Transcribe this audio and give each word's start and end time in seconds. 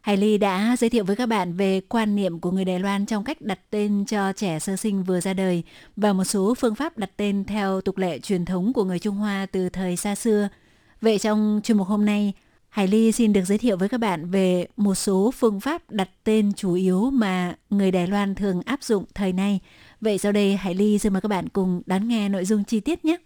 Hải 0.00 0.16
Ly 0.16 0.38
đã 0.38 0.76
giới 0.78 0.90
thiệu 0.90 1.04
với 1.04 1.16
các 1.16 1.26
bạn 1.26 1.52
về 1.52 1.80
quan 1.80 2.16
niệm 2.16 2.40
của 2.40 2.50
người 2.50 2.64
Đài 2.64 2.78
Loan 2.78 3.06
trong 3.06 3.24
cách 3.24 3.40
đặt 3.40 3.58
tên 3.70 4.04
cho 4.04 4.32
trẻ 4.32 4.58
sơ 4.58 4.76
sinh 4.76 5.04
vừa 5.04 5.20
ra 5.20 5.34
đời 5.34 5.62
và 5.96 6.12
một 6.12 6.24
số 6.24 6.54
phương 6.54 6.74
pháp 6.74 6.98
đặt 6.98 7.10
tên 7.16 7.44
theo 7.44 7.80
tục 7.80 7.98
lệ 7.98 8.18
truyền 8.18 8.44
thống 8.44 8.72
của 8.72 8.84
người 8.84 8.98
Trung 8.98 9.16
Hoa 9.16 9.46
từ 9.52 9.68
thời 9.68 9.96
xa 9.96 10.14
xưa. 10.14 10.48
Vậy 11.00 11.18
trong 11.18 11.60
chuyên 11.64 11.78
mục 11.78 11.86
hôm 11.86 12.04
nay, 12.04 12.32
Hải 12.68 12.88
Ly 12.88 13.12
xin 13.12 13.32
được 13.32 13.44
giới 13.44 13.58
thiệu 13.58 13.76
với 13.76 13.88
các 13.88 13.98
bạn 13.98 14.30
về 14.30 14.66
một 14.76 14.94
số 14.94 15.30
phương 15.38 15.60
pháp 15.60 15.90
đặt 15.90 16.10
tên 16.24 16.52
chủ 16.52 16.74
yếu 16.74 17.10
mà 17.10 17.54
người 17.70 17.90
Đài 17.90 18.06
Loan 18.06 18.34
thường 18.34 18.62
áp 18.64 18.82
dụng 18.82 19.04
thời 19.14 19.32
nay. 19.32 19.60
Vậy 20.00 20.18
sau 20.18 20.32
đây 20.32 20.56
Hải 20.56 20.74
Ly 20.74 20.98
xin 20.98 21.12
mời 21.12 21.20
các 21.20 21.28
bạn 21.28 21.48
cùng 21.48 21.82
đón 21.86 22.08
nghe 22.08 22.28
nội 22.28 22.44
dung 22.44 22.64
chi 22.64 22.80
tiết 22.80 23.04
nhé. 23.04 23.16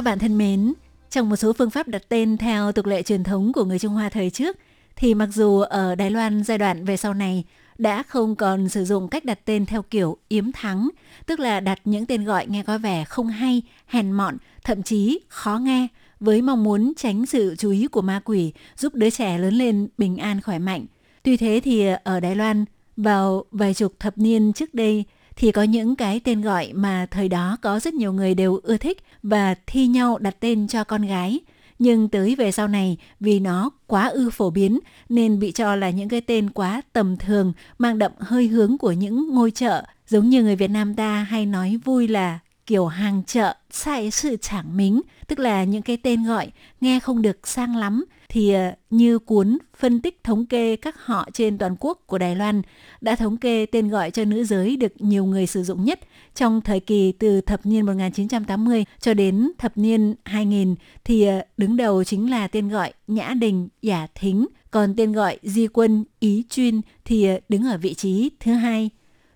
Các 0.00 0.04
bạn 0.04 0.18
thân 0.18 0.38
mến, 0.38 0.72
trong 1.10 1.28
một 1.28 1.36
số 1.36 1.52
phương 1.52 1.70
pháp 1.70 1.88
đặt 1.88 2.02
tên 2.08 2.36
theo 2.36 2.72
tục 2.72 2.86
lệ 2.86 3.02
truyền 3.02 3.24
thống 3.24 3.52
của 3.52 3.64
người 3.64 3.78
Trung 3.78 3.92
Hoa 3.92 4.08
thời 4.08 4.30
trước, 4.30 4.56
thì 4.96 5.14
mặc 5.14 5.28
dù 5.32 5.60
ở 5.60 5.94
Đài 5.94 6.10
Loan 6.10 6.44
giai 6.44 6.58
đoạn 6.58 6.84
về 6.84 6.96
sau 6.96 7.14
này 7.14 7.44
đã 7.78 8.02
không 8.02 8.36
còn 8.36 8.68
sử 8.68 8.84
dụng 8.84 9.08
cách 9.08 9.24
đặt 9.24 9.38
tên 9.44 9.66
theo 9.66 9.82
kiểu 9.82 10.16
yếm 10.28 10.52
thắng, 10.52 10.88
tức 11.26 11.40
là 11.40 11.60
đặt 11.60 11.80
những 11.84 12.06
tên 12.06 12.24
gọi 12.24 12.46
nghe 12.46 12.62
có 12.62 12.78
vẻ 12.78 13.04
không 13.04 13.28
hay, 13.28 13.62
hèn 13.86 14.12
mọn, 14.12 14.36
thậm 14.64 14.82
chí 14.82 15.20
khó 15.28 15.58
nghe, 15.58 15.88
với 16.20 16.42
mong 16.42 16.64
muốn 16.64 16.92
tránh 16.96 17.26
sự 17.26 17.54
chú 17.58 17.70
ý 17.70 17.86
của 17.86 18.02
ma 18.02 18.20
quỷ, 18.24 18.52
giúp 18.76 18.94
đứa 18.94 19.10
trẻ 19.10 19.38
lớn 19.38 19.54
lên 19.54 19.88
bình 19.98 20.16
an 20.16 20.40
khỏe 20.40 20.58
mạnh. 20.58 20.86
Tuy 21.22 21.36
thế 21.36 21.60
thì 21.64 21.86
ở 22.04 22.20
Đài 22.20 22.36
Loan, 22.36 22.64
vào 22.96 23.44
vài 23.50 23.74
chục 23.74 23.92
thập 23.98 24.18
niên 24.18 24.52
trước 24.52 24.74
đây, 24.74 25.04
thì 25.40 25.52
có 25.52 25.62
những 25.62 25.96
cái 25.96 26.20
tên 26.20 26.40
gọi 26.40 26.72
mà 26.72 27.06
thời 27.10 27.28
đó 27.28 27.56
có 27.60 27.80
rất 27.80 27.94
nhiều 27.94 28.12
người 28.12 28.34
đều 28.34 28.60
ưa 28.62 28.76
thích 28.76 28.98
và 29.22 29.54
thi 29.66 29.86
nhau 29.86 30.18
đặt 30.18 30.36
tên 30.40 30.68
cho 30.68 30.84
con 30.84 31.02
gái. 31.02 31.40
Nhưng 31.78 32.08
tới 32.08 32.34
về 32.34 32.52
sau 32.52 32.68
này, 32.68 32.96
vì 33.20 33.40
nó 33.40 33.70
quá 33.86 34.08
ư 34.08 34.30
phổ 34.30 34.50
biến 34.50 34.78
nên 35.08 35.38
bị 35.38 35.52
cho 35.52 35.76
là 35.76 35.90
những 35.90 36.08
cái 36.08 36.20
tên 36.20 36.50
quá 36.50 36.82
tầm 36.92 37.16
thường, 37.16 37.52
mang 37.78 37.98
đậm 37.98 38.12
hơi 38.18 38.46
hướng 38.48 38.78
của 38.78 38.92
những 38.92 39.34
ngôi 39.34 39.50
chợ, 39.50 39.84
giống 40.08 40.28
như 40.28 40.42
người 40.42 40.56
Việt 40.56 40.70
Nam 40.70 40.94
ta 40.94 41.26
hay 41.30 41.46
nói 41.46 41.78
vui 41.84 42.08
là 42.08 42.38
kiểu 42.66 42.86
hàng 42.86 43.22
chợ, 43.26 43.54
sai 43.70 44.10
sự 44.10 44.36
chẳng 44.40 44.76
mính, 44.76 45.00
tức 45.26 45.38
là 45.38 45.64
những 45.64 45.82
cái 45.82 45.96
tên 45.96 46.24
gọi 46.24 46.50
nghe 46.80 47.00
không 47.00 47.22
được 47.22 47.48
sang 47.48 47.76
lắm, 47.76 48.04
thì 48.30 48.52
ờ, 48.52 48.72
như 48.90 49.18
cuốn 49.18 49.58
phân 49.76 50.00
tích 50.00 50.24
thống 50.24 50.46
kê 50.46 50.76
các 50.76 51.04
họ 51.04 51.28
trên 51.32 51.58
toàn 51.58 51.76
quốc 51.80 52.02
của 52.06 52.18
Đài 52.18 52.36
Loan 52.36 52.62
đã 53.00 53.16
thống 53.16 53.36
kê 53.36 53.66
tên 53.66 53.88
gọi 53.88 54.10
cho 54.10 54.24
nữ 54.24 54.44
giới 54.44 54.76
được 54.76 54.92
nhiều 54.98 55.24
người 55.24 55.46
sử 55.46 55.62
dụng 55.62 55.84
nhất 55.84 56.00
trong 56.34 56.60
thời 56.60 56.80
kỳ 56.80 57.12
từ 57.12 57.40
thập 57.40 57.66
niên 57.66 57.86
1980 57.86 58.84
cho 59.00 59.14
đến 59.14 59.52
thập 59.58 59.78
niên 59.78 60.14
2000 60.24 60.74
thì 61.04 61.26
ờ, 61.26 61.42
đứng 61.56 61.76
đầu 61.76 62.04
chính 62.04 62.30
là 62.30 62.48
tên 62.48 62.68
gọi 62.68 62.92
Nhã 63.06 63.34
Đình, 63.40 63.68
Giả 63.82 64.06
Thính, 64.14 64.46
còn 64.70 64.94
tên 64.96 65.12
gọi 65.12 65.38
Di 65.42 65.66
Quân, 65.66 66.04
Ý 66.20 66.44
Chuyên 66.50 66.80
thì 67.04 67.26
ờ, 67.26 67.40
đứng 67.48 67.64
ở 67.66 67.78
vị 67.78 67.94
trí 67.94 68.30
thứ 68.40 68.52
hai. 68.52 68.90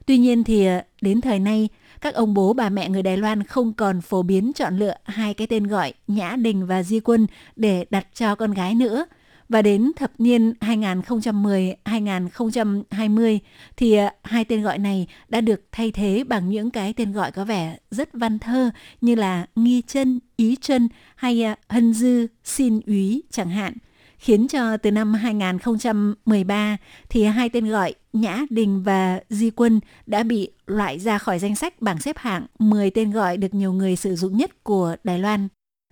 Tuy 0.06 0.19
nhiên 0.19 0.44
thì 0.44 0.66
đến 1.00 1.21
thời 1.21 1.38
nay, 1.38 1.69
các 2.05 2.15
ông 2.15 2.35
bố 2.35 2.53
bà 2.53 2.69
mẹ 2.69 2.89
người 2.89 3.03
Đài 3.03 3.17
Loan 3.17 3.43
không 3.43 3.73
còn 3.73 4.01
phổ 4.01 4.23
biến 4.23 4.53
chọn 4.53 4.79
lựa 4.79 4.95
hai 5.05 5.35
cái 5.35 5.47
tên 5.47 5.67
gọi 5.67 5.93
Nhã 6.07 6.37
Đình 6.37 6.67
và 6.67 6.83
Di 6.83 7.01
Quân 7.01 7.27
để 7.57 7.85
đặt 7.91 8.07
cho 8.15 8.35
con 8.35 8.53
gái 8.53 8.75
nữa. 8.75 9.07
Và 9.49 9.63
đến 9.63 9.93
thập 9.97 10.13
niên 10.19 10.53
2010-2020 10.61 13.39
thì 13.77 13.95
à, 13.95 14.15
hai 14.23 14.45
tên 14.45 14.63
gọi 14.63 14.79
này 14.79 15.07
đã 15.29 15.41
được 15.41 15.61
thay 15.73 15.93
thế 15.93 16.25
bằng 16.25 16.49
những 16.49 16.71
cái 16.71 16.93
tên 16.93 17.13
gọi 17.13 17.33
có 17.33 17.45
vẻ 17.45 17.77
rất 17.91 18.09
văn 18.13 18.39
thơ 18.39 18.71
như 19.01 19.15
là 19.15 19.47
Nghi 19.57 19.83
chân, 19.87 20.21
Ý 20.37 20.57
chân 20.61 20.89
hay 21.17 21.43
à, 21.43 21.57
Hân 21.69 21.95
Dư, 21.95 22.27
Xin 22.45 22.81
Úy 22.87 23.23
chẳng 23.31 23.51
hạn 23.51 23.75
khiến 24.19 24.49
cho 24.49 24.77
từ 24.77 24.91
năm 24.91 25.15
2013 25.15 26.77
thì 27.09 27.25
hai 27.25 27.49
tên 27.49 27.69
gọi 27.69 27.95
Nhã 28.13 28.43
Đình 28.51 28.83
và 28.83 29.21
Di 29.29 29.51
Quân 29.51 29.81
đã 30.07 30.23
bị 30.23 30.51
loại 30.67 30.99
ra 30.99 31.19
khỏi 31.19 31.39
danh 31.39 31.57
sách 31.57 31.81
bảng 31.81 32.01
xếp 32.01 32.19
hạng 32.19 32.47
10 32.59 32.91
tên 32.91 33.11
gọi 33.11 33.37
được 33.37 33.55
nhiều 33.55 33.73
người 33.73 33.97
sử 33.97 34.17
dụng 34.17 34.37
nhất 34.37 34.65
của 34.65 34.97
Đài 35.05 35.19
Loan. 35.19 35.49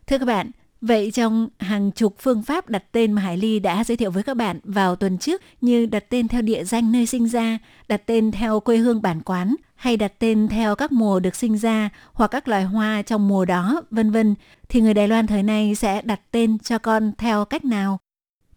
Thưa 0.06 0.18
các 0.18 0.26
bạn, 0.26 0.50
Vậy 0.82 1.10
trong 1.10 1.48
hàng 1.58 1.90
chục 1.90 2.14
phương 2.18 2.42
pháp 2.42 2.68
đặt 2.68 2.84
tên 2.92 3.12
mà 3.12 3.22
Hải 3.22 3.36
Ly 3.36 3.58
đã 3.58 3.84
giới 3.84 3.96
thiệu 3.96 4.10
với 4.10 4.22
các 4.22 4.36
bạn 4.36 4.58
vào 4.64 4.96
tuần 4.96 5.18
trước 5.18 5.42
như 5.60 5.86
đặt 5.86 6.04
tên 6.08 6.28
theo 6.28 6.42
địa 6.42 6.64
danh 6.64 6.92
nơi 6.92 7.06
sinh 7.06 7.28
ra, 7.28 7.58
đặt 7.88 8.02
tên 8.06 8.32
theo 8.32 8.60
quê 8.60 8.76
hương 8.76 9.02
bản 9.02 9.20
quán 9.20 9.54
hay 9.74 9.96
đặt 9.96 10.12
tên 10.18 10.48
theo 10.48 10.76
các 10.76 10.92
mùa 10.92 11.20
được 11.20 11.36
sinh 11.36 11.58
ra 11.58 11.90
hoặc 12.12 12.30
các 12.30 12.48
loài 12.48 12.64
hoa 12.64 13.02
trong 13.02 13.28
mùa 13.28 13.44
đó, 13.44 13.82
vân 13.90 14.10
vân 14.10 14.34
thì 14.68 14.80
người 14.80 14.94
Đài 14.94 15.08
Loan 15.08 15.26
thời 15.26 15.42
nay 15.42 15.74
sẽ 15.74 16.02
đặt 16.02 16.20
tên 16.30 16.58
cho 16.58 16.78
con 16.78 17.12
theo 17.18 17.44
cách 17.44 17.64
nào? 17.64 17.98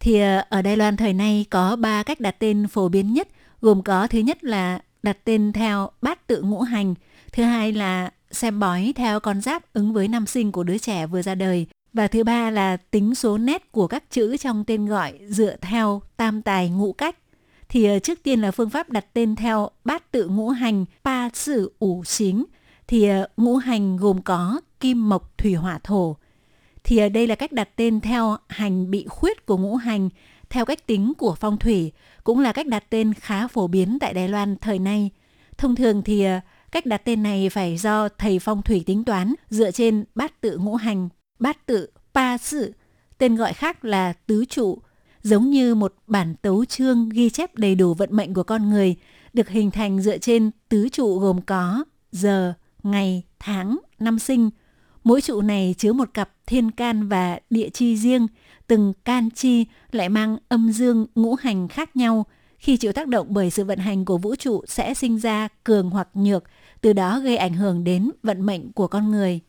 Thì 0.06 0.20
ờ, 0.20 0.42
ở 0.50 0.62
Đài 0.62 0.78
Loan 0.78 0.98
thời 0.98 1.14
nay 1.14 1.46
có 1.50 1.76
3 1.76 2.04
cách 2.04 2.20
đặt 2.20 2.36
tên 2.40 2.68
phổ 2.68 2.90
biến 2.90 3.14
nhất, 3.14 3.28
gồm 3.62 3.84
có 3.84 4.08
thứ 4.08 4.20
nhất 4.20 4.44
là 4.44 4.80
đặt 5.04 5.18
tên 5.24 5.54
theo 5.54 5.90
bát 6.02 6.28
tự 6.28 6.42
ngũ 6.42 6.62
hành, 6.62 6.96
thứ 7.32 7.44
hai 7.44 7.72
là 7.72 8.10
xem 8.32 8.60
bói 8.60 8.94
theo 8.96 9.20
con 9.20 9.42
giáp 9.42 9.74
ứng 9.74 9.94
với 9.94 10.08
năm 10.08 10.26
sinh 10.26 10.52
của 10.52 10.64
đứa 10.64 10.78
trẻ 10.78 11.08
vừa 11.08 11.22
ra 11.22 11.36
đời 11.36 11.68
và 11.94 12.08
thứ 12.08 12.24
ba 12.24 12.50
là 12.50 12.78
tính 12.78 13.16
số 13.16 13.38
nét 13.38 13.72
của 13.72 13.88
các 13.88 14.04
chữ 14.12 14.38
trong 14.38 14.64
tên 14.64 14.86
gọi 14.86 15.14
dựa 15.28 15.56
theo 15.62 16.02
tam 16.18 16.42
tài 16.42 16.70
ngũ 16.70 16.94
cách. 16.94 17.16
Thì 17.70 17.86
ờ, 17.86 18.00
trước 18.00 18.24
tiên 18.24 18.42
là 18.42 18.52
phương 18.52 18.70
pháp 18.70 18.90
đặt 18.90 19.06
tên 19.14 19.36
theo 19.36 19.70
bát 19.86 20.12
tự 20.12 20.28
ngũ 20.28 20.50
hành 20.50 20.86
ba 21.04 21.30
sự 21.34 21.74
ủ 21.80 22.04
xính. 22.04 22.46
Thì 22.88 23.08
ờ, 23.08 23.28
ngũ 23.38 23.56
hành 23.56 23.98
gồm 23.98 24.22
có 24.22 24.60
kim 24.80 25.10
mộc 25.10 25.38
thủy 25.38 25.54
hỏa 25.54 25.80
thổ 25.84 26.16
thì 26.86 26.98
ở 26.98 27.10
đây 27.10 27.28
là 27.28 27.36
cách 27.36 27.52
đặt 27.52 27.70
tên 27.76 28.02
theo 28.02 28.38
hành 28.48 28.92
bị 28.92 29.06
khuyết 29.10 29.46
của 29.46 29.58
ngũ 29.58 29.76
hành 29.76 30.10
theo 30.50 30.66
cách 30.66 30.88
tính 30.88 31.14
của 31.18 31.36
phong 31.40 31.58
thủy 31.58 31.92
cũng 32.24 32.40
là 32.40 32.52
cách 32.52 32.68
đặt 32.68 32.84
tên 32.90 33.14
khá 33.14 33.48
phổ 33.48 33.68
biến 33.68 33.98
tại 34.00 34.14
Đài 34.14 34.30
Loan 34.30 34.56
thời 34.62 34.80
nay. 34.80 35.10
Thông 35.58 35.76
thường 35.76 36.02
thì 36.02 36.24
ờ, 36.24 36.40
cách 36.72 36.86
đặt 36.86 36.98
tên 37.06 37.24
này 37.24 37.50
phải 37.50 37.78
do 37.78 38.10
thầy 38.10 38.40
phong 38.40 38.62
thủy 38.62 38.84
tính 38.86 39.04
toán 39.04 39.34
dựa 39.50 39.72
trên 39.72 40.06
bát 40.16 40.42
tự 40.42 40.58
ngũ 40.58 40.76
hành, 40.76 41.10
bát 41.40 41.66
tự 41.66 41.90
pa 42.14 42.38
sự, 42.38 42.74
tên 43.18 43.36
gọi 43.36 43.54
khác 43.54 43.86
là 43.86 44.14
tứ 44.14 44.46
trụ, 44.46 44.78
giống 45.22 45.50
như 45.50 45.76
một 45.76 45.94
bản 46.08 46.36
tấu 46.42 46.66
chương 46.66 47.10
ghi 47.10 47.30
chép 47.30 47.56
đầy 47.56 47.76
đủ 47.76 47.94
vận 47.94 48.10
mệnh 48.12 48.34
của 48.34 48.44
con 48.44 48.70
người, 48.70 48.96
được 49.34 49.50
hình 49.50 49.72
thành 49.72 50.02
dựa 50.02 50.18
trên 50.18 50.52
tứ 50.70 50.90
trụ 50.90 51.20
gồm 51.20 51.42
có 51.42 51.84
giờ, 52.12 52.54
ngày, 52.84 53.24
tháng, 53.40 53.78
năm 54.00 54.20
sinh– 54.20 54.50
Mỗi 55.06 55.22
trụ 55.22 55.42
này 55.42 55.76
chứa 55.78 55.94
một 55.94 56.14
cặp 56.14 56.30
thiên 56.46 56.72
can 56.72 57.08
và 57.08 57.40
địa 57.50 57.70
chi 57.70 57.98
riêng, 57.98 58.28
từng 58.68 58.94
can 59.06 59.30
chi 59.30 59.66
lại 59.92 60.10
mang 60.10 60.38
âm 60.50 60.72
dương 60.72 61.06
ngũ 61.16 61.36
hành 61.36 61.68
khác 61.68 61.96
nhau. 61.96 62.26
Khi 62.58 62.78
chịu 62.78 62.94
tác 62.94 63.08
động 63.08 63.28
bởi 63.30 63.50
sự 63.50 63.64
vận 63.64 63.80
hành 63.80 64.06
của 64.06 64.18
vũ 64.18 64.36
trụ 64.36 64.62
sẽ 64.68 64.94
sinh 64.94 65.18
ra 65.18 65.48
cường 65.64 65.90
hoặc 65.90 66.08
nhược, 66.14 66.44
từ 66.82 66.94
đó 66.94 67.20
gây 67.20 67.38
ảnh 67.38 67.54
hưởng 67.54 67.84
đến 67.84 68.12
vận 68.24 68.46
mệnh 68.46 68.72
của 68.72 68.88
con 68.88 69.12
người. 69.12 69.40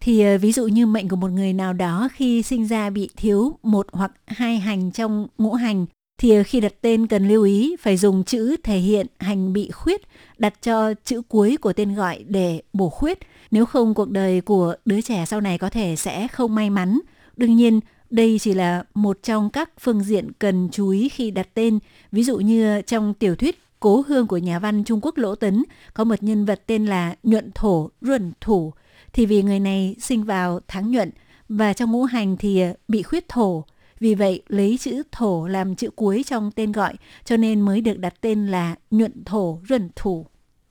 Thì 0.00 0.20
ờ, 0.20 0.38
ví 0.38 0.52
dụ 0.52 0.66
như 0.66 0.86
mệnh 0.86 1.08
của 1.08 1.16
một 1.16 1.30
người 1.30 1.52
nào 1.52 1.72
đó 1.72 2.08
khi 2.12 2.42
sinh 2.42 2.66
ra 2.66 2.90
bị 2.90 3.10
thiếu 3.16 3.58
một 3.62 3.86
hoặc 3.92 4.12
hai 4.26 4.58
hành 4.58 4.90
trong 4.90 5.26
ngũ 5.38 5.54
hành 5.54 5.86
thì 6.18 6.42
khi 6.42 6.60
đặt 6.60 6.72
tên 6.80 7.06
cần 7.06 7.28
lưu 7.28 7.44
ý 7.44 7.76
phải 7.80 7.96
dùng 7.96 8.24
chữ 8.24 8.56
thể 8.64 8.78
hiện 8.78 9.06
hành 9.18 9.52
bị 9.52 9.70
khuyết 9.70 10.02
đặt 10.38 10.54
cho 10.62 10.94
chữ 11.04 11.22
cuối 11.28 11.56
của 11.56 11.72
tên 11.72 11.94
gọi 11.94 12.24
để 12.28 12.62
bổ 12.72 12.88
khuyết. 12.88 13.18
Nếu 13.50 13.66
không 13.66 13.94
cuộc 13.94 14.10
đời 14.10 14.40
của 14.40 14.74
đứa 14.84 15.00
trẻ 15.00 15.24
sau 15.26 15.40
này 15.40 15.58
có 15.58 15.70
thể 15.70 15.96
sẽ 15.96 16.28
không 16.28 16.54
may 16.54 16.70
mắn. 16.70 16.98
Đương 17.36 17.56
nhiên, 17.56 17.80
đây 18.10 18.38
chỉ 18.40 18.54
là 18.54 18.84
một 18.94 19.18
trong 19.22 19.50
các 19.50 19.70
phương 19.80 20.02
diện 20.02 20.32
cần 20.38 20.68
chú 20.72 20.88
ý 20.88 21.08
khi 21.08 21.30
đặt 21.30 21.48
tên. 21.54 21.78
Ví 22.12 22.24
dụ 22.24 22.36
như 22.36 22.82
trong 22.82 23.14
tiểu 23.14 23.36
thuyết 23.36 23.58
Cố 23.80 24.04
hương 24.08 24.26
của 24.26 24.36
nhà 24.36 24.58
văn 24.58 24.84
Trung 24.84 25.00
Quốc 25.02 25.18
Lỗ 25.18 25.34
Tấn 25.34 25.64
có 25.94 26.04
một 26.04 26.22
nhân 26.22 26.44
vật 26.44 26.62
tên 26.66 26.86
là 26.86 27.14
Nhuận 27.22 27.50
Thổ 27.54 27.90
Ruẩn 28.00 28.32
Thủ. 28.40 28.72
Thì 29.12 29.26
vì 29.26 29.42
người 29.42 29.60
này 29.60 29.96
sinh 30.00 30.24
vào 30.24 30.60
tháng 30.68 30.90
nhuận 30.90 31.10
và 31.48 31.72
trong 31.72 31.92
ngũ 31.92 32.04
hành 32.04 32.36
thì 32.36 32.62
bị 32.88 33.02
khuyết 33.02 33.28
thổ. 33.28 33.64
Vì 34.00 34.14
vậy 34.14 34.42
lấy 34.48 34.78
chữ 34.80 35.02
thổ 35.12 35.46
làm 35.46 35.74
chữ 35.74 35.90
cuối 35.90 36.22
trong 36.26 36.50
tên 36.50 36.72
gọi 36.72 36.94
cho 37.24 37.36
nên 37.36 37.60
mới 37.60 37.80
được 37.80 37.98
đặt 37.98 38.14
tên 38.20 38.46
là 38.46 38.74
Nhuận 38.90 39.24
Thổ 39.24 39.60
Ruẩn 39.68 39.88
Thủ. 39.96 40.26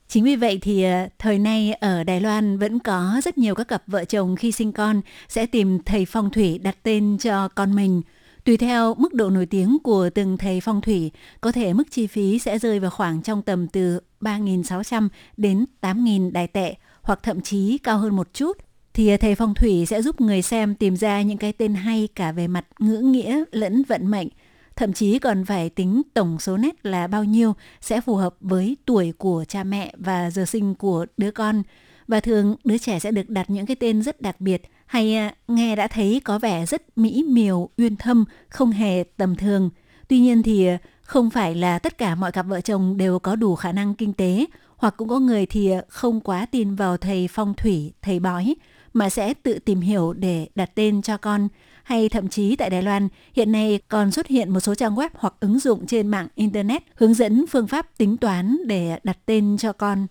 Chính 0.07 0.23
vì 0.23 0.35
vậy 0.35 0.59
thì 0.61 0.83
ờ, 0.83 1.07
thời 1.19 1.39
nay 1.39 1.73
ở 1.73 2.03
Đài 2.03 2.21
Loan 2.21 2.57
vẫn 2.57 2.79
có 2.79 3.21
rất 3.23 3.37
nhiều 3.37 3.55
các 3.55 3.67
cặp 3.67 3.83
vợ 3.87 4.05
chồng 4.05 4.35
khi 4.35 4.51
sinh 4.51 4.71
con 4.71 5.01
sẽ 5.27 5.45
tìm 5.45 5.79
thầy 5.83 6.05
phong 6.05 6.29
thủy 6.29 6.57
đặt 6.57 6.77
tên 6.83 7.17
cho 7.17 7.47
con 7.47 7.75
mình. 7.75 8.01
Tùy 8.43 8.57
theo 8.57 8.93
mức 8.93 9.13
độ 9.13 9.29
nổi 9.29 9.45
tiếng 9.45 9.77
của 9.83 10.09
từng 10.09 10.37
thầy 10.37 10.61
phong 10.61 10.81
thủy, 10.81 11.11
có 11.41 11.51
thể 11.51 11.73
mức 11.73 11.83
chi 11.91 12.07
phí 12.07 12.39
sẽ 12.39 12.59
rơi 12.59 12.79
vào 12.79 12.91
khoảng 12.91 13.21
trong 13.21 13.41
tầm 13.41 13.67
từ 13.67 13.99
3.600 14.21 15.09
đến 15.37 15.65
8.000 15.81 16.31
đài 16.31 16.47
tệ 16.47 16.75
hoặc 17.01 17.19
thậm 17.23 17.41
chí 17.41 17.77
cao 17.77 17.97
hơn 17.97 18.15
một 18.15 18.33
chút 18.33 18.57
thì 18.97 19.07
à, 19.07 19.17
thầy 19.17 19.35
phong 19.35 19.53
thủy 19.53 19.85
sẽ 19.85 20.01
giúp 20.01 20.21
người 20.21 20.41
xem 20.41 20.75
tìm 20.75 20.95
ra 20.95 21.21
những 21.21 21.37
cái 21.37 21.53
tên 21.53 21.73
hay 21.73 22.07
cả 22.15 22.31
về 22.31 22.47
mặt 22.47 22.65
ngữ 22.79 22.99
nghĩa 22.99 23.43
lẫn 23.51 23.83
vận 23.87 24.11
mệnh– 24.11 24.27
thậm 24.77 24.93
chí 24.93 25.19
còn 25.19 25.45
phải 25.45 25.69
tính 25.69 26.01
tổng 26.13 26.39
số 26.39 26.57
nét 26.57 26.85
là 26.85 27.07
bao 27.07 27.23
nhiêu 27.23 27.55
sẽ 27.81 28.01
phù 28.01 28.15
hợp 28.15 28.35
với 28.41 28.77
tuổi 28.85 29.13
của 29.17 29.45
cha 29.47 29.63
mẹ 29.63 29.93
và 29.97 30.31
giờ 30.31 30.45
sinh 30.45 30.75
của 30.75 31.05
đứa 31.17 31.31
con. 31.31 31.63
Và 32.07 32.19
thường 32.19 32.55
đứa 32.63 32.77
trẻ 32.77 32.99
sẽ 32.99 33.11
được 33.11 33.29
đặt 33.29 33.49
những 33.49 33.65
cái 33.65 33.75
tên 33.75 34.01
rất 34.01 34.21
đặc 34.21 34.41
biệt 34.41 34.61
hay 34.85 35.15
à, 35.15 35.35
nghe 35.47 35.75
đã 35.75 35.87
thấy 35.87 36.21
có 36.23 36.39
vẻ 36.39 36.65
rất 36.65 36.97
mỹ 36.97 37.23
miều, 37.27 37.69
uyên 37.77 37.95
thâm, 37.95 38.25
không 38.49 38.71
hề 38.71 39.03
tầm 39.17 39.35
thường. 39.35 39.69
Tuy 40.07 40.19
nhiên 40.19 40.43
thì 40.43 40.65
à, 40.65 40.77
không 41.01 41.29
phải 41.29 41.55
là 41.55 41.79
tất 41.79 41.97
cả 41.97 42.15
mọi 42.15 42.31
cặp 42.31 42.45
vợ 42.45 42.61
chồng 42.61 42.97
đều 42.97 43.19
có 43.19 43.35
đủ 43.35 43.55
khả 43.55 43.71
năng 43.71 43.95
kinh 43.95 44.13
tế 44.13 44.45
hoặc 44.77 44.93
cũng 44.97 45.09
có 45.09 45.19
người 45.19 45.45
thì 45.45 45.71
không 45.87 46.21
quá 46.21 46.45
tin 46.45 46.75
vào 46.75 46.97
thầy 46.97 47.27
phong 47.31 47.53
thủy, 47.53 47.93
thầy 48.01 48.19
bói 48.19 48.55
mà 48.97 49.09
sẽ 49.09 49.33
tự 49.33 49.59
tìm 49.59 49.81
hiểu 49.81 50.13
để 50.13 50.47
đặt 50.55 50.71
tên 50.75 51.01
cho 51.01 51.17
con 51.17 51.47
hay 51.83 52.09
thậm 52.09 52.27
chí 52.27 52.55
tại 52.55 52.69
Đài 52.69 52.83
Loan 52.83 53.07
hiện 53.33 53.51
nay 53.51 53.79
còn 53.87 54.11
xuất 54.11 54.27
hiện 54.27 54.49
một 54.49 54.59
số 54.59 54.75
trang 54.75 54.95
web 54.95 55.09
hoặc 55.13 55.33
ứng 55.39 55.59
dụng 55.59 55.87
trên 55.87 56.07
mạng 56.07 56.27
Internet 56.35 56.83
hướng 56.95 57.13
dẫn 57.13 57.45
phương 57.47 57.67
pháp 57.67 57.97
tính 57.97 58.17
toán 58.17 58.57
để 58.65 58.99
đặt 59.03 59.17
tên 59.25 59.57
cho 59.57 59.73
con. 59.73 60.07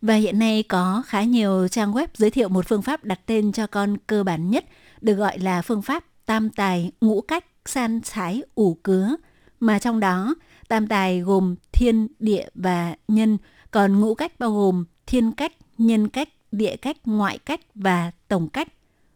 Và 0.00 0.14
hiện 0.14 0.38
nay 0.38 0.62
có 0.62 1.02
khá 1.06 1.22
nhiều 1.24 1.68
trang 1.68 1.92
web 1.92 2.06
giới 2.16 2.30
thiệu 2.30 2.48
một 2.48 2.68
phương 2.68 2.82
pháp 2.82 3.04
đặt 3.04 3.20
tên 3.26 3.52
cho 3.52 3.66
con 3.66 3.96
cơ 4.06 4.24
bản 4.24 4.50
nhất 4.50 4.64
được 5.00 5.14
gọi 5.14 5.38
là 5.38 5.62
phương 5.62 5.82
pháp 5.82 6.04
tam 6.26 6.50
tài 6.50 6.90
ngũ 7.00 7.20
cách 7.20 7.44
san 7.64 8.00
sái 8.04 8.42
ủ 8.54 8.78
cứa 8.82 9.16
mà 9.60 9.78
trong 9.78 10.00
đó 10.00 10.34
tam 10.68 10.86
tài 10.86 11.20
gồm 11.20 11.54
thiên, 11.72 12.08
địa 12.18 12.48
và 12.54 12.94
nhân, 13.08 13.38
còn 13.70 14.00
ngũ 14.00 14.14
cách 14.14 14.38
bao 14.38 14.52
gồm 14.52 14.84
thiên 15.06 15.32
cách, 15.32 15.52
nhân 15.78 16.08
cách, 16.08 16.28
địa 16.52 16.76
cách, 16.76 16.96
ngoại 17.04 17.38
cách 17.38 17.60
và 17.74 18.10
tổng 18.28 18.48
cách. 18.48 18.68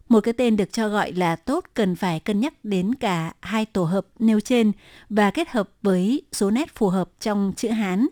Một 0.08 0.20
cái 0.20 0.34
tên 0.34 0.56
được 0.56 0.72
cho 0.72 0.88
gọi 0.88 1.12
là 1.12 1.36
tốt 1.36 1.64
cần 1.74 1.96
phải 1.96 2.20
cân 2.20 2.40
nhắc 2.40 2.54
đến 2.62 2.94
cả 2.94 3.32
hai 3.40 3.66
tổ 3.66 3.84
hợp 3.84 4.06
nêu 4.18 4.40
trên 4.40 4.72
và 5.08 5.30
kết 5.30 5.48
hợp 5.48 5.70
với 5.82 6.22
số 6.32 6.50
nét 6.50 6.74
phù 6.74 6.88
hợp 6.88 7.10
trong 7.20 7.52
chữ 7.56 7.68
Hán. 7.68 8.06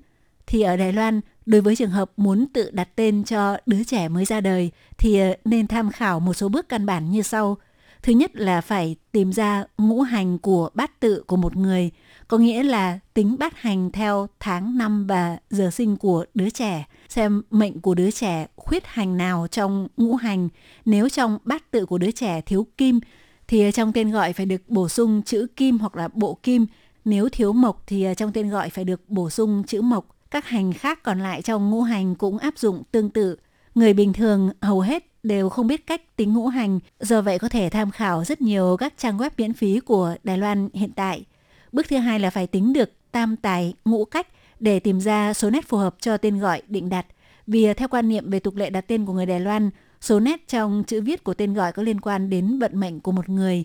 Thì 0.47 0.63
ở 0.63 0.77
Đài 0.77 0.93
Loan, 0.93 1.21
đối 1.47 1.61
với 1.61 1.77
trường 1.77 1.91
hợp 1.91 2.13
muốn 2.17 2.47
tự 2.53 2.71
đặt 2.71 2.89
tên 2.97 3.25
cho 3.25 3.57
đứa 3.67 3.85
trẻ 3.85 4.09
mới 4.09 4.25
ra 4.25 4.41
đời 4.41 4.71
thì 4.99 5.21
ờ, 5.21 5.35
nên 5.45 5.67
tham 5.67 5.91
khảo 5.91 6.21
một 6.21 6.35
số 6.35 6.49
bước 6.49 6.69
căn 6.69 6.87
bản 6.87 7.11
như 7.11 7.23
sau. 7.23 7.59
Thứ 8.03 8.13
nhất 8.13 8.37
là 8.37 8.61
phải 8.61 8.97
tìm 9.13 9.33
ra 9.33 9.65
ngũ 9.79 10.01
hành 10.01 10.39
của 10.39 10.71
bát 10.75 11.01
tự 11.01 11.23
của 11.27 11.37
một 11.37 11.57
người, 11.57 11.91
có 12.29 12.39
nghĩa 12.39 12.63
là 12.63 12.99
tính 13.15 13.37
bát 13.39 13.57
hành 13.57 13.91
theo 13.93 14.29
tháng 14.41 14.79
năm 14.79 15.07
và 15.07 15.39
giờ 15.51 15.71
sinh 15.71 15.97
của 15.97 16.25
đứa 16.35 16.51
trẻ– 16.51 16.85
xem 17.09 17.43
mệnh 17.51 17.81
của 17.81 17.95
đứa 17.95 18.11
trẻ 18.11 18.47
khuyết 18.57 18.87
hành 18.87 19.17
nào 19.17 19.47
trong 19.51 19.89
ngũ 19.97 20.15
hành. 20.15 20.49
Nếu 20.85 21.09
trong 21.09 21.39
bát 21.45 21.71
tự 21.71 21.87
của 21.87 21.99
đứa 21.99 22.11
trẻ 22.11 22.41
thiếu 22.41 22.67
kim 22.77 23.01
thì 23.49 23.71
trong 23.75 23.93
tên 23.93 24.11
gọi 24.11 24.33
phải 24.33 24.47
được 24.47 24.69
bổ 24.69 24.89
sung 24.89 25.23
chữ 25.23 25.47
kim 25.57 25.79
hoặc 25.79 25.97
là 25.97 26.09
bộ 26.09 26.39
kim. 26.43 26.67
Nếu 27.05 27.29
thiếu 27.29 27.53
mộc 27.53 27.85
thì 27.87 28.07
trong 28.17 28.33
tên 28.33 28.51
gọi 28.51 28.71
phải 28.71 28.85
được 28.85 29.09
bổ 29.09 29.31
sung 29.31 29.63
chữ 29.67 29.83
mộc. 29.83 30.17
Các 30.31 30.47
hành 30.47 30.73
khác 30.73 31.03
còn 31.03 31.21
lại 31.21 31.43
trong 31.43 31.71
ngũ 31.71 31.83
hành 31.83 32.15
cũng 32.15 32.39
áp 32.39 32.59
dụng 32.59 32.83
tương 32.93 33.11
tự. 33.11 33.37
Người 33.75 33.93
bình 33.93 34.13
thường 34.13 34.51
hầu 34.61 34.81
hết 34.81 35.05
đều 35.23 35.49
không 35.49 35.67
biết 35.67 35.87
cách 35.87 36.17
tính 36.17 36.35
ngũ 36.35 36.47
hành, 36.47 36.79
do 37.01 37.23
vậy 37.23 37.39
có 37.39 37.49
thể 37.49 37.69
tham 37.71 37.91
khảo 37.91 38.25
rất 38.25 38.41
nhiều 38.41 38.77
các 38.81 38.95
trang 38.99 39.19
web 39.19 39.31
miễn 39.39 39.53
phí 39.53 39.81
của 39.81 40.15
Đài 40.25 40.39
Loan 40.39 40.69
hiện 40.75 40.91
tại. 40.97 41.25
Bước 41.73 41.87
thứ 41.89 41.97
hai 41.97 42.21
là 42.21 42.31
phải 42.31 42.47
tính 42.47 42.73
được 42.73 42.91
tam 43.13 43.37
tài 43.37 43.75
ngũ 43.85 44.05
cách 44.05 44.27
để 44.61 44.81
tìm 44.81 45.01
ra 45.01 45.35
số 45.35 45.51
nét 45.51 45.69
phù 45.69 45.77
hợp 45.77 45.97
cho 46.01 46.17
tên 46.17 46.39
gọi 46.39 46.63
định 46.69 46.89
đặt. 46.89 47.07
Vì 47.47 47.75
theo 47.75 47.89
quan 47.89 48.09
niệm 48.09 48.31
về 48.31 48.41
tục 48.41 48.57
lệ 48.57 48.71
đặt 48.71 48.85
tên 48.87 49.07
của 49.07 49.13
người 49.13 49.27
Đài 49.27 49.41
Loan, 49.41 49.71
số 50.01 50.21
nét 50.21 50.49
trong 50.49 50.85
chữ 50.87 51.01
viết 51.01 51.25
của 51.25 51.35
tên 51.35 51.55
gọi 51.55 51.73
có 51.73 51.83
liên 51.83 52.01
quan 52.01 52.31
đến 52.31 52.59
vận 52.59 52.81
mệnh 52.81 53.01
của 53.01 53.13
một 53.13 53.29
người. 53.29 53.65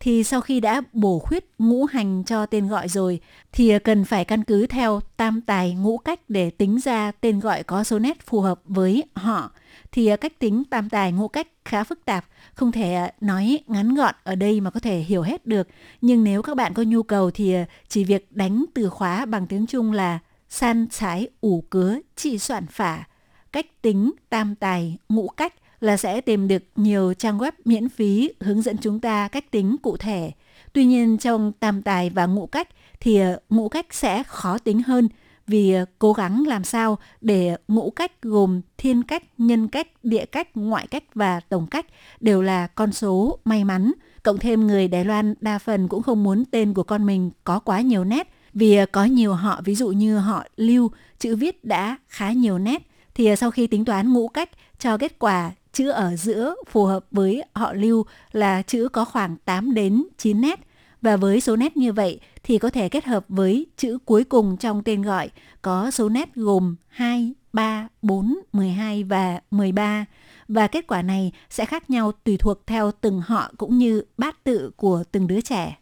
Thì 0.00 0.24
sau 0.24 0.40
khi 0.40 0.60
đã 0.60 0.82
bổ 0.92 1.18
khuyết 1.18 1.50
ngũ 1.58 1.84
hành 1.84 2.24
cho 2.26 2.46
tên 2.46 2.68
gọi 2.68 2.88
rồi, 2.88 3.20
thì 3.52 3.78
cần 3.78 4.04
phải 4.04 4.24
căn 4.24 4.44
cứ 4.44 4.66
theo 4.66 5.00
tam 5.16 5.40
tài 5.40 5.74
ngũ 5.74 5.98
cách 5.98 6.20
để 6.28 6.50
tính 6.50 6.78
ra 6.80 7.12
tên 7.20 7.40
gọi 7.40 7.62
có 7.62 7.84
số 7.84 7.98
nét 7.98 8.26
phù 8.26 8.40
hợp 8.40 8.60
với 8.64 9.04
họ. 9.14 9.50
Thì 9.92 10.06
à, 10.06 10.16
cách 10.16 10.38
tính 10.38 10.62
tam 10.70 10.88
tài 10.90 11.12
ngũ 11.12 11.28
cách 11.28 11.48
khá 11.64 11.84
phức 11.84 12.04
tạp, 12.04 12.24
không 12.54 12.72
thể 12.72 12.94
à, 12.94 13.12
nói 13.20 13.58
ngắn 13.66 13.94
gọn 13.94 14.14
ở 14.24 14.34
đây 14.34 14.60
mà 14.60 14.70
có 14.70 14.80
thể 14.80 14.98
hiểu 14.98 15.22
hết 15.22 15.46
được. 15.46 15.68
Nhưng 16.00 16.24
nếu 16.24 16.42
các 16.42 16.56
bạn 16.56 16.74
có 16.74 16.82
nhu 16.82 17.02
cầu 17.02 17.30
thì 17.30 17.52
à, 17.54 17.66
chỉ 17.88 18.04
việc 18.04 18.32
đánh 18.32 18.64
từ 18.74 18.88
khóa 18.88 19.26
bằng 19.26 19.46
tiếng 19.46 19.66
Trung 19.66 19.92
là 19.92 20.18
san 20.48 20.86
trái 20.90 21.28
ủ 21.40 21.64
cứa 21.70 21.98
chỉ 22.16 22.38
soạn 22.38 22.66
phả, 22.66 23.04
cách 23.52 23.82
tính 23.82 24.12
tam 24.28 24.54
tài 24.54 24.96
ngũ 25.08 25.28
cách 25.28 25.54
là 25.80 25.96
sẽ 25.96 26.20
tìm 26.20 26.48
được 26.48 26.62
nhiều 26.76 27.14
trang 27.14 27.38
web 27.38 27.52
miễn 27.64 27.88
phí 27.88 28.30
hướng 28.40 28.62
dẫn 28.62 28.76
chúng 28.76 29.00
ta 29.00 29.28
cách 29.28 29.50
tính 29.50 29.76
cụ 29.82 29.96
thể. 29.96 30.32
Tuy 30.72 30.84
nhiên 30.84 31.18
trong 31.18 31.52
tam 31.52 31.82
tài 31.82 32.10
và 32.10 32.26
ngũ 32.26 32.46
cách 32.46 32.68
thì 33.00 33.20
ngũ 33.50 33.68
cách 33.68 33.86
sẽ 33.90 34.22
khó 34.22 34.58
tính 34.58 34.82
hơn 34.82 35.08
vì 35.46 35.72
ờ, 35.72 35.84
cố 35.98 36.12
gắng 36.12 36.44
làm 36.46 36.64
sao 36.64 36.98
để 37.20 37.56
ngũ 37.68 37.90
cách 37.90 38.22
gồm 38.22 38.60
thiên 38.78 39.02
cách, 39.02 39.22
nhân 39.38 39.68
cách, 39.68 39.86
địa 40.02 40.24
cách, 40.26 40.48
ngoại 40.54 40.86
cách 40.86 41.04
và 41.14 41.40
tổng 41.40 41.66
cách 41.66 41.86
đều 42.20 42.42
là 42.42 42.66
con 42.66 42.92
số 42.92 43.38
may 43.44 43.64
mắn. 43.64 43.92
Cộng 44.22 44.38
thêm 44.38 44.66
người 44.66 44.88
Đài 44.88 45.04
Loan 45.04 45.34
đa 45.40 45.58
phần 45.58 45.88
cũng 45.88 46.02
không 46.02 46.24
muốn 46.24 46.44
tên 46.44 46.74
của 46.74 46.82
con 46.82 47.06
mình 47.06 47.30
có 47.44 47.58
quá 47.58 47.80
nhiều 47.80 48.04
nét 48.04 48.28
vì 48.56 48.76
ờ, 48.76 48.86
có 48.92 49.04
nhiều 49.04 49.34
họ 49.34 49.60
ví 49.64 49.74
dụ 49.74 49.88
như 49.88 50.18
họ 50.18 50.44
lưu 50.56 50.90
chữ 51.18 51.36
viết 51.36 51.64
đã 51.64 51.96
khá 52.08 52.32
nhiều 52.32 52.58
nét 52.58 52.82
thì 53.14 53.26
ờ, 53.26 53.36
sau 53.36 53.50
khi 53.50 53.66
tính 53.66 53.84
toán 53.84 54.12
ngũ 54.12 54.28
cách 54.28 54.50
cho 54.78 54.98
kết 54.98 55.18
quả 55.18 55.50
chữ 55.72 55.90
ở 55.90 56.16
giữa 56.16 56.54
phù 56.70 56.84
hợp 56.84 57.06
với 57.10 57.42
họ 57.52 57.72
lưu 57.72 58.06
là 58.32 58.62
chữ 58.62 58.88
có 58.88 59.04
khoảng 59.04 59.36
8 59.44 59.74
đến 59.74 60.06
9 60.18 60.40
nét 60.40 60.60
và 61.02 61.16
với 61.16 61.40
số 61.40 61.56
nét 61.56 61.76
như 61.76 61.92
vậy 61.92 62.20
thì 62.42 62.58
có 62.58 62.70
thể 62.70 62.88
kết 62.88 63.04
hợp 63.04 63.24
với 63.28 63.66
chữ 63.76 63.98
cuối 64.04 64.24
cùng 64.24 64.56
trong 64.56 64.82
tên 64.82 65.02
gọi 65.02 65.30
có 65.62 65.90
số 65.90 66.08
nét 66.08 66.34
gồm 66.34 66.76
2, 66.88 67.34
3, 67.52 67.88
4, 68.02 68.38
12 68.52 69.04
và 69.04 69.40
13 69.50 70.04
và 70.48 70.66
kết 70.66 70.86
quả 70.86 71.02
này 71.02 71.32
sẽ 71.50 71.64
khác 71.64 71.90
nhau 71.90 72.12
tùy 72.24 72.36
thuộc 72.36 72.66
theo 72.66 72.90
từng 73.00 73.20
họ 73.20 73.52
cũng 73.58 73.78
như 73.78 74.02
bát 74.18 74.44
tự 74.44 74.70
của 74.76 75.04
từng 75.12 75.26
đứa 75.26 75.40
trẻ. 75.40 75.76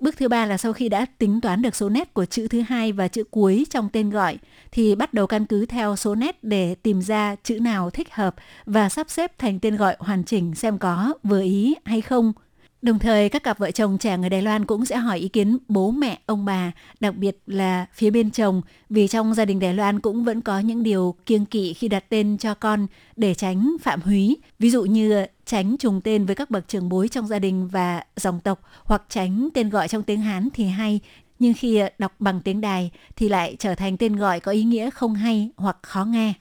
Bước 0.00 0.16
thứ 0.16 0.28
ba 0.28 0.46
là 0.46 0.58
sau 0.58 0.72
khi 0.72 0.88
đã 0.88 1.06
tính 1.18 1.40
toán 1.40 1.62
được 1.62 1.76
số 1.76 1.88
nét 1.88 2.14
của 2.14 2.24
chữ 2.24 2.48
thứ 2.48 2.60
hai 2.60 2.92
và 2.92 3.08
chữ 3.08 3.24
cuối 3.30 3.66
trong 3.70 3.88
tên 3.92 4.10
gọi 4.10 4.38
thì 4.72 4.94
bắt 4.94 5.14
đầu 5.14 5.26
căn 5.26 5.46
cứ 5.46 5.66
theo 5.66 5.96
số 5.96 6.14
nét 6.14 6.44
để 6.44 6.74
tìm 6.74 7.02
ra 7.02 7.36
chữ 7.42 7.60
nào 7.60 7.90
thích 7.90 8.14
hợp 8.14 8.34
và 8.66 8.88
sắp 8.88 9.10
xếp 9.10 9.38
thành 9.38 9.58
tên 9.60 9.76
gọi 9.76 9.96
hoàn 9.98 10.24
chỉnh 10.24 10.54
xem 10.54 10.78
có 10.78 11.14
vừa 11.22 11.42
ý 11.42 11.74
hay 11.84 12.00
không. 12.00 12.32
Đồng 12.82 12.98
thời, 12.98 13.28
các 13.28 13.42
cặp 13.42 13.58
vợ 13.58 13.70
chồng 13.70 13.98
trẻ 13.98 14.18
người 14.18 14.30
Đài 14.30 14.42
Loan 14.42 14.64
cũng 14.64 14.84
sẽ 14.84 14.96
hỏi 14.96 15.18
ý 15.18 15.28
kiến 15.28 15.58
bố 15.68 15.90
mẹ, 15.90 16.18
ông 16.26 16.44
bà, 16.44 16.72
đặc 17.00 17.16
biệt 17.16 17.38
là 17.46 17.86
phía 17.94 18.10
bên 18.10 18.30
chồng, 18.30 18.62
vì 18.90 19.08
trong 19.08 19.34
gia 19.34 19.44
đình 19.44 19.58
Đài 19.58 19.74
Loan 19.74 20.00
cũng 20.00 20.24
vẫn 20.24 20.40
có 20.40 20.58
những 20.58 20.82
điều 20.82 21.14
kiêng 21.26 21.46
kỵ 21.46 21.74
khi 21.74 21.88
đặt 21.88 22.04
tên 22.08 22.38
cho 22.38 22.54
con 22.54 22.86
để 23.16 23.34
tránh 23.34 23.76
phạm 23.82 24.00
húy. 24.02 24.36
Ví 24.58 24.70
dụ 24.70 24.82
như 24.84 25.26
tránh 25.46 25.76
trùng 25.76 26.00
tên 26.00 26.26
với 26.26 26.34
các 26.34 26.50
bậc 26.50 26.68
trưởng 26.68 26.88
bối 26.88 27.08
trong 27.08 27.26
gia 27.26 27.38
đình 27.38 27.68
và 27.68 28.02
dòng 28.16 28.40
tộc, 28.40 28.60
hoặc 28.84 29.02
tránh 29.08 29.48
tên 29.54 29.70
gọi 29.70 29.88
trong 29.88 30.02
tiếng 30.02 30.20
Hán 30.20 30.48
thì 30.54 30.64
hay, 30.64 31.00
nhưng 31.38 31.54
khi 31.54 31.82
đọc 31.98 32.12
bằng 32.18 32.40
tiếng 32.40 32.60
Đài 32.60 32.90
thì 33.16 33.28
lại 33.28 33.56
trở 33.58 33.74
thành 33.74 33.96
tên 33.96 34.16
gọi 34.16 34.40
có 34.40 34.52
ý 34.52 34.64
nghĩa 34.64 34.90
không 34.90 35.14
hay 35.14 35.50
hoặc 35.56 35.76
khó 35.82 36.04
nghe. 36.04 36.32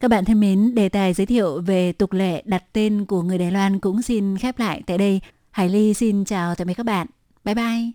Các 0.00 0.08
bạn 0.08 0.24
thân 0.24 0.40
mến, 0.40 0.74
đề 0.74 0.88
tài 0.88 1.12
giới 1.12 1.26
thiệu 1.26 1.60
về 1.60 1.92
tục 1.92 2.12
lệ 2.12 2.42
đặt 2.44 2.64
tên 2.72 3.04
của 3.04 3.22
người 3.22 3.38
Đài 3.38 3.50
Loan 3.50 3.78
cũng 3.78 4.02
xin 4.02 4.38
khép 4.38 4.58
lại 4.58 4.82
tại 4.86 4.98
đây. 4.98 5.20
Hải 5.52 5.68
Ly 5.68 5.94
xin 5.94 6.24
chào 6.24 6.54
tạm 6.54 6.66
biệt 6.66 6.74
các 6.74 6.86
bạn. 6.86 7.06
Bye 7.44 7.54
bye. 7.54 7.92